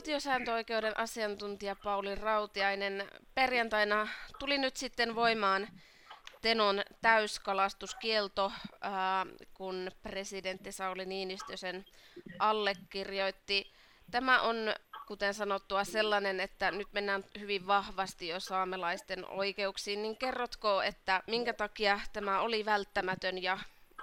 [0.00, 3.08] valtiosääntöoikeuden asiantuntija Pauli Rautiainen.
[3.34, 5.68] Perjantaina tuli nyt sitten voimaan
[6.42, 8.52] Tenon täyskalastuskielto,
[9.54, 11.84] kun presidentti Sauli Niinistö sen
[12.38, 13.72] allekirjoitti.
[14.10, 14.56] Tämä on,
[15.06, 21.52] kuten sanottua, sellainen, että nyt mennään hyvin vahvasti jo saamelaisten oikeuksiin, niin kerrotko, että minkä
[21.52, 23.58] takia tämä oli välttämätön ja,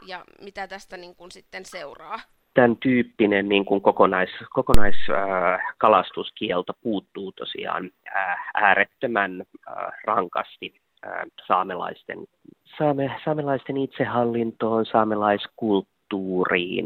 [0.06, 2.20] ja mitä tästä niin kuin sitten seuraa?
[2.58, 9.46] Tämän tyyppinen niin kuin kokonais, kokonaiskalastuskielto äh, puuttuu tosiaan äh, äärettömän äh,
[10.04, 10.74] rankasti
[11.48, 12.20] saamelaisten,
[12.78, 16.86] saame, saamelaisten itsehallintoon, saamelaiskulttuuriin.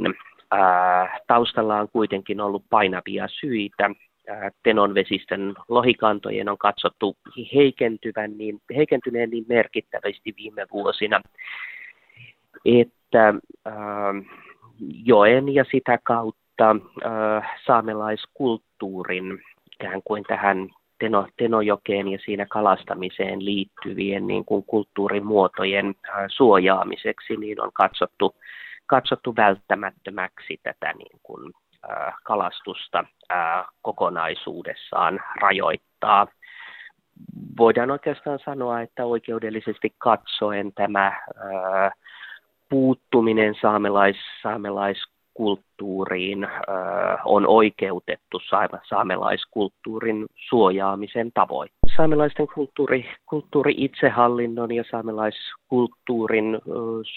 [1.28, 3.92] taustalla on kuitenkin ollut painavia syitä.
[4.64, 7.18] Tenon vesistön lohikantojen on katsottu
[7.56, 11.22] heikentyvän niin, heikentyneen niin merkittävästi viime vuosina,
[12.66, 13.34] että
[15.06, 16.76] joen ja sitä kautta
[17.66, 19.42] saamelaiskulttuurin
[19.82, 27.62] ikään kuin tähän Teno, Tenojokeen ja siinä kalastamiseen liittyvien niin kuin kulttuurimuotojen äh, suojaamiseksi, niin
[27.62, 28.36] on katsottu,
[28.86, 31.54] katsottu välttämättömäksi tätä niin kuin,
[31.92, 36.28] äh, kalastusta äh, kokonaisuudessaan rajoittaa.
[37.58, 41.92] Voidaan oikeastaan sanoa, että oikeudellisesti katsoen tämä äh,
[42.72, 44.98] puuttuminen saamelais, saamelais
[45.34, 46.48] kulttuuriin
[47.26, 48.42] on oikeutettu
[48.90, 51.70] saamelaiskulttuurin suojaamisen tavoin.
[51.98, 56.60] Saamelaisten kulttuuri, kulttuuri itsehallinnon ja saamelaiskulttuurin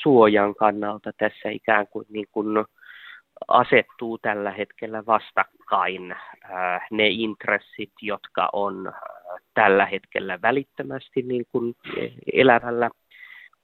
[0.02, 2.64] suojan kannalta tässä ikään kuin, niin kuin
[3.48, 6.16] asettuu tällä hetkellä vastakkain
[6.90, 8.92] ne intressit, jotka on
[9.54, 11.74] tällä hetkellä välittömästi niin kuin
[12.32, 12.90] elävällä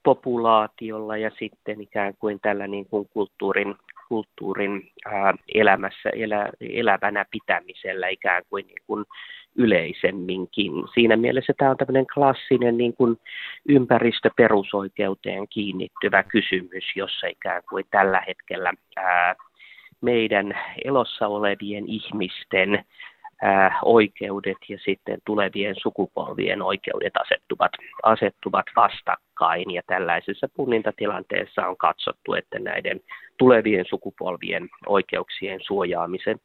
[0.03, 3.75] populaatiolla ja sitten ikään kuin tällä niin kuin kulttuurin
[4.11, 9.05] kulttuurin ää, elämässä elä, elävänä pitämisellä ikään kuin, niin kuin
[9.57, 10.73] yleisemminkin.
[10.95, 13.17] Siinä mielessä tämä on tämmöinen klassinen niin kuin
[13.69, 19.35] ympäristöperusoikeuteen kiinnittyvä kysymys, jossa ikään kuin tällä hetkellä ää,
[20.01, 22.85] meidän elossa olevien ihmisten
[23.43, 27.73] ää, oikeudet ja sitten tulevien sukupolvien oikeudet asettuvat,
[28.03, 29.30] asettuvat vastakkain.
[29.75, 33.01] Ja tällaisessa punnintatilanteessa on katsottu, että näiden
[33.37, 36.41] tulevien sukupolvien oikeuksien suojaamisen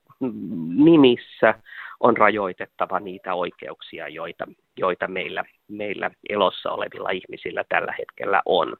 [0.75, 1.53] nimissä
[1.99, 4.45] on rajoitettava niitä oikeuksia, joita,
[4.77, 8.75] joita meillä, meillä elossa olevilla ihmisillä tällä hetkellä on.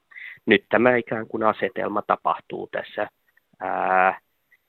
[0.46, 3.08] Nyt tämä ikään kuin asetelma tapahtuu tässä
[3.60, 4.20] ää,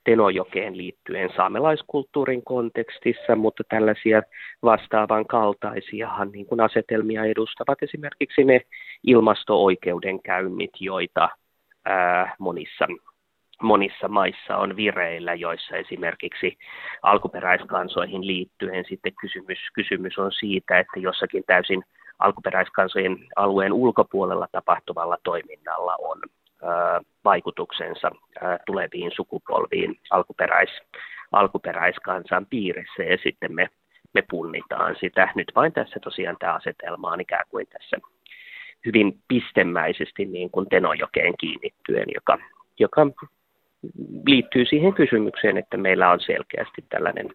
[0.07, 4.21] Tenojokeen liittyen saamelaiskulttuurin kontekstissa, mutta tällaisia
[4.63, 8.61] vastaavan kaltaisiahan niin kuin asetelmia edustavat esimerkiksi ne
[9.03, 11.29] ilmasto-oikeudenkäynnit, joita
[11.85, 12.87] ää, monissa
[13.61, 16.57] monissa maissa on vireillä, joissa esimerkiksi
[17.01, 21.83] alkuperäiskansoihin liittyen sitten kysymys, kysymys on siitä, että jossakin täysin
[22.19, 26.21] alkuperäiskansojen alueen ulkopuolella tapahtuvalla toiminnalla on
[27.25, 28.11] vaikutuksensa
[28.65, 30.69] tuleviin sukupolviin alkuperäis,
[31.31, 33.67] alkuperäiskansan piirissä ja sitten me,
[34.13, 35.29] me punnitaan sitä.
[35.35, 37.97] Nyt vain tässä tosiaan tämä asetelma on ikään kuin tässä
[38.85, 42.37] hyvin pistemäisesti niin kuin Tenojokeen kiinnittyen, joka,
[42.79, 43.01] joka
[44.27, 47.29] liittyy siihen kysymykseen, että meillä on selkeästi tällainen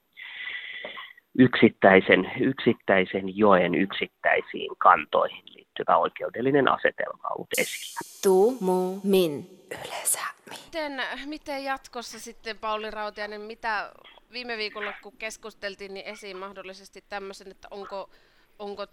[1.39, 8.01] yksittäisen, yksittäisen joen yksittäisiin kantoihin liittyvä oikeudellinen asetelma ollut esillä.
[8.23, 10.19] Tu, mu, min, yleensä
[10.51, 13.93] Miten, miten jatkossa sitten, Pauli Rautiainen, mitä
[14.33, 18.11] viime viikolla kun keskusteltiin, niin esiin mahdollisesti tämmöisen, että onko,
[18.59, 18.87] onko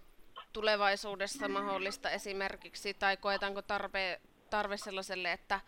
[0.53, 5.59] tulevaisuudessa mahdollista esimerkiksi, tai koetaanko tarve, tarve sellaiselle, että,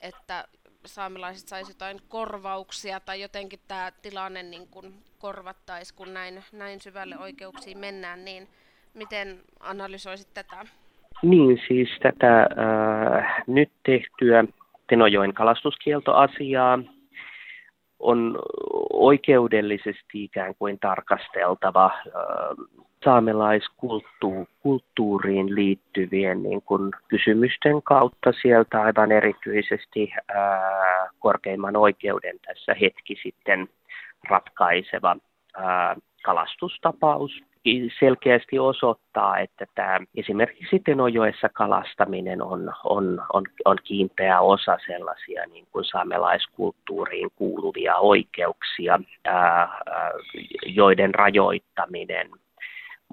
[0.00, 0.48] että
[0.86, 7.18] saamelaiset saisi jotain korvauksia tai jotenkin tämä tilanne niin kuin korvattaisi, kun näin, näin syvälle
[7.18, 8.48] oikeuksiin mennään, niin
[8.94, 10.64] miten analysoisit tätä?
[11.22, 14.44] Niin, siis tätä äh, nyt tehtyä
[14.86, 16.78] Tenojoen kalastuskieltoasiaa
[17.98, 18.38] on
[18.92, 21.92] oikeudellisesti ikään kuin tarkasteltava äh,
[23.04, 33.68] saamelaiskulttuuriin liittyvien niin kuin kysymysten kautta sieltä aivan erityisesti ää, korkeimman oikeuden tässä hetki sitten
[34.30, 35.16] ratkaiseva
[35.56, 37.32] ää, kalastustapaus
[38.00, 45.66] selkeästi osoittaa, että tämä esimerkiksi Tenojoessa kalastaminen on, on, on, on kiinteä osa sellaisia niin
[45.72, 49.68] kuin saamelaiskulttuuriin kuuluvia oikeuksia, ää,
[50.66, 52.30] joiden rajoittaminen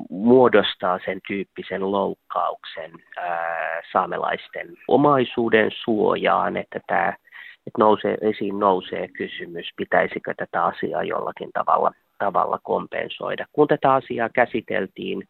[0.09, 7.13] muodostaa sen tyyppisen loukkauksen ää, saamelaisten omaisuuden suojaan, että tämä
[7.67, 13.45] että nousee, esiin nousee kysymys, pitäisikö tätä asiaa jollakin tavalla tavalla kompensoida.
[13.54, 15.27] Kun tätä asiaa käsiteltiin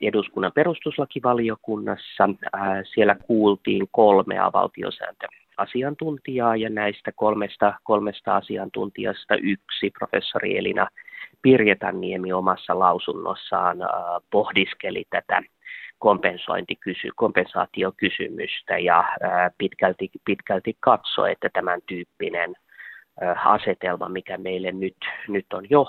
[0.00, 2.28] eduskunnan perustuslakivaliokunnassa,
[2.94, 10.88] siellä kuultiin kolmea valtiosääntöasiantuntijaa ja näistä kolmesta, kolmesta asiantuntijasta yksi, professori Elina
[11.42, 13.78] Pirjetaniemi omassa lausunnossaan
[14.30, 15.42] pohdiskeli tätä
[17.16, 19.04] kompensaatiokysymystä ja
[19.58, 22.54] pitkälti, pitkälti katsoi, että tämän tyyppinen
[23.44, 24.96] asetelma, mikä meille nyt,
[25.28, 25.86] nyt on jo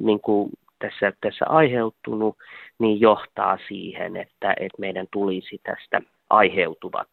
[0.00, 2.36] niin kuin tässä, tässä aiheutunut,
[2.78, 7.08] niin johtaa siihen, että, että meidän tulisi tästä aiheutuvat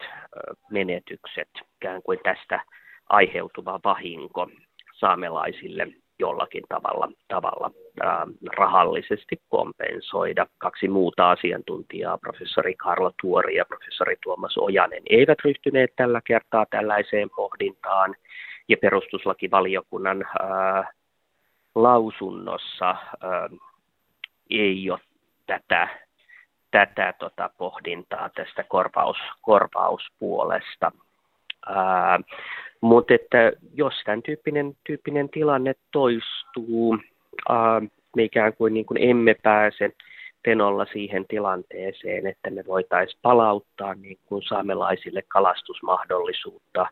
[0.71, 2.61] menetykset, ikään kuin tästä
[3.09, 4.47] aiheutuva vahinko
[4.93, 5.87] saamelaisille
[6.19, 7.71] jollakin tavalla, tavalla
[8.03, 8.27] ää,
[8.57, 10.47] rahallisesti kompensoida.
[10.57, 17.29] Kaksi muuta asiantuntijaa, professori Karlo Tuori ja professori Tuomas Ojanen, eivät ryhtyneet tällä kertaa tällaiseen
[17.35, 18.15] pohdintaan.
[18.67, 20.91] Ja perustuslakivaliokunnan ää,
[21.75, 23.49] lausunnossa ää,
[24.49, 24.99] ei ole
[25.45, 25.87] tätä,
[26.71, 30.91] tätä tota pohdintaa tästä korvaus, korvauspuolesta.
[31.67, 32.19] Ää,
[32.81, 36.97] mutta että jos tämän tyyppinen, tyyppinen tilanne toistuu,
[37.49, 37.81] ää,
[38.15, 39.91] me ikään kuin, niin kuin emme pääse
[40.45, 46.87] Tenolla siihen tilanteeseen, että me voitaisiin palauttaa niin kuin saamelaisille kalastusmahdollisuutta,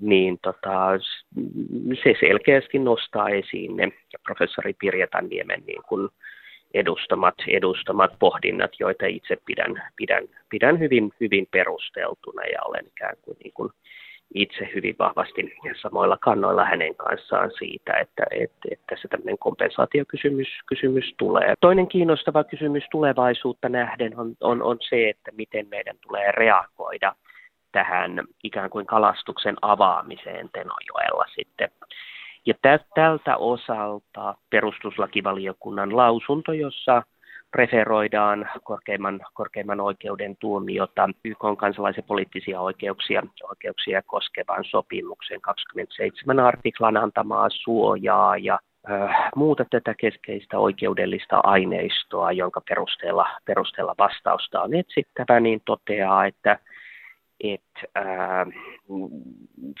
[0.00, 0.98] niin tota,
[2.04, 3.92] se selkeästi nostaa esiin ne.
[4.26, 6.08] Professori Pirja Niemen niin kuin
[6.74, 13.36] edustamat, edustamat pohdinnat, joita itse pidän, pidän, pidän hyvin, hyvin perusteltuna ja olen ikään kuin,
[13.44, 13.70] niin kuin
[14.34, 21.14] itse hyvin vahvasti samoilla kannoilla hänen kanssaan siitä, että, että, että tässä tämmöinen kompensaatiokysymys kysymys
[21.18, 21.54] tulee.
[21.60, 27.14] Toinen kiinnostava kysymys tulevaisuutta nähden on, on, on se, että miten meidän tulee reagoida
[27.72, 31.70] tähän ikään kuin kalastuksen avaamiseen Tenojoella sitten.
[32.46, 32.54] Ja
[32.94, 37.02] tältä osalta perustuslakivaliokunnan lausunto, jossa
[37.54, 46.96] referoidaan korkeimman, korkeimman oikeuden tuomiota YK on kansalaisen poliittisia oikeuksia, oikeuksia koskevan sopimuksen 27 artiklan
[46.96, 48.58] antamaa suojaa ja
[49.36, 56.58] muuta tätä keskeistä oikeudellista aineistoa, jonka perusteella, perusteella vastausta on etsittävä, niin toteaa, että
[57.44, 58.46] että ää,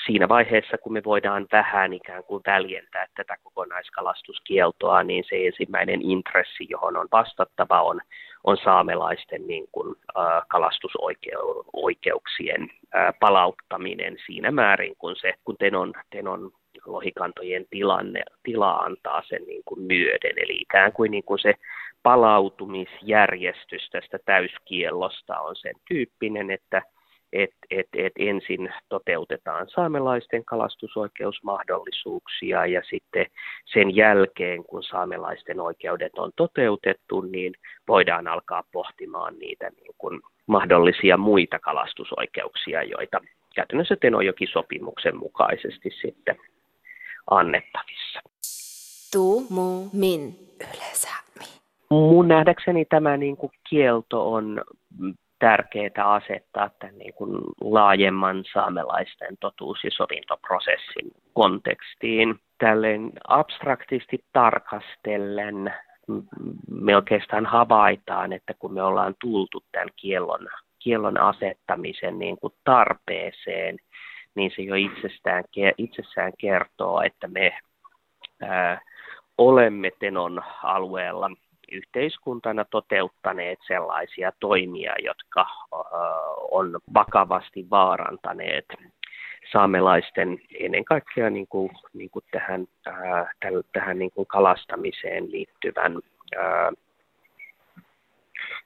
[0.06, 6.66] siinä vaiheessa, kun me voidaan vähän ikään kuin väljentää tätä kokonaiskalastuskieltoa, niin se ensimmäinen intressi,
[6.68, 8.00] johon on vastattava, on,
[8.44, 16.52] on saamelaisten niin kuin, ää, kalastusoikeuksien ää, palauttaminen siinä määrin, kun, se, kun tenon, tenon
[16.86, 20.32] lohikantojen tilanne, tila antaa sen niin kuin myöden.
[20.36, 21.54] Eli ikään kuin, niin kuin se
[22.02, 26.82] palautumisjärjestys tästä täyskiellosta on sen tyyppinen, että–
[27.32, 33.26] että et, et ensin toteutetaan saamelaisten kalastusoikeusmahdollisuuksia ja sitten
[33.64, 37.54] sen jälkeen, kun saamelaisten oikeudet on toteutettu, niin
[37.88, 43.20] voidaan alkaa pohtimaan niitä niin kuin mahdollisia muita kalastusoikeuksia, joita
[43.54, 46.36] käytännössä Tenojoki-sopimuksen mukaisesti sitten
[47.30, 48.20] annettavissa.
[49.12, 51.46] Tu, mu, min, yleensä, mi.
[51.90, 54.64] Mun nähdäkseni tämä niin kuin kielto on
[55.40, 62.38] tärkeää asettaa tämän niin kuin laajemman saamelaisten totuus- ja sovintoprosessin kontekstiin.
[62.58, 65.74] Tälleen abstraktisti tarkastellen
[66.70, 73.76] me oikeastaan havaitaan, että kun me ollaan tultu tämän kiellon, kiellon asettamisen niin kuin tarpeeseen,
[74.34, 75.44] niin se jo itsestään,
[75.78, 77.58] itsessään kertoo, että me
[78.42, 78.80] ää,
[79.38, 81.30] olemme Tenon alueella
[81.70, 85.46] yhteiskuntana toteuttaneet sellaisia toimia, jotka
[86.50, 88.66] on vakavasti vaarantaneet
[89.52, 92.66] saamelaisten ennen kaikkea niin kuin, niin kuin tähän,
[93.72, 95.98] tähän niin kuin kalastamiseen liittyvän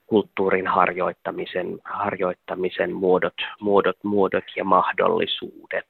[0.07, 5.87] kulttuurin harjoittamisen, harjoittamisen muodot, muodot, muodot ja mahdollisuudet.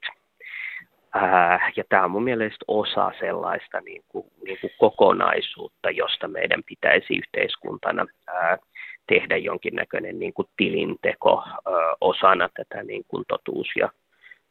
[1.76, 7.16] Ja tämä on mun mielestä osa sellaista niin kuin, niin kuin kokonaisuutta, josta meidän pitäisi
[7.16, 8.58] yhteiskuntana ää,
[9.06, 13.88] tehdä jonkinnäköinen niin kuin tilinteko ää, osana tätä niin kuin totuus- ja,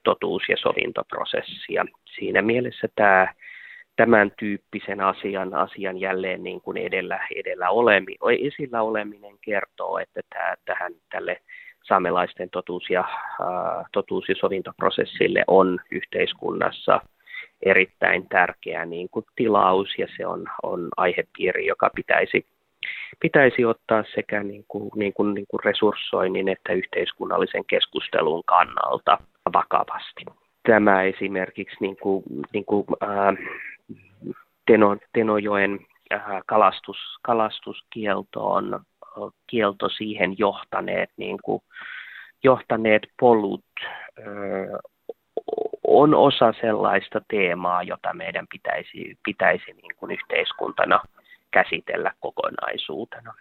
[0.03, 1.85] totuus- ja sovintoprosessia.
[2.15, 3.33] Siinä mielessä tämä
[3.95, 8.15] tämän tyyppisen asian, asian jälleen niin kuin edellä, edellä olemi,
[8.47, 11.41] esillä oleminen kertoo, että tämä, tähän, tälle
[11.83, 13.03] saamelaisten totuus- ja,
[13.91, 16.99] totuus- ja sovintoprosessille on yhteiskunnassa
[17.61, 22.45] erittäin tärkeä niin kuin tilaus ja se on, on aihepiiri, joka pitäisi,
[23.19, 29.17] pitäisi ottaa sekä niin kuin, niin kuin, niin kuin resurssoinnin että yhteiskunnallisen keskustelun kannalta
[29.53, 30.25] vakavasti.
[30.67, 32.23] Tämä esimerkiksi niin kuin,
[32.53, 33.37] niin kuin, äh,
[34.65, 35.79] Teno, Tenojoen
[36.13, 38.79] äh, kalastus, kalastuskieltoon
[39.47, 41.61] kielto siihen johtaneet, niin kuin,
[42.43, 43.65] johtaneet polut
[45.87, 50.99] on osa sellaista teemaa, jota meidän pitäisi, pitäisi niin kuin yhteiskuntana
[51.51, 53.31] käsitellä kokonaisuutena.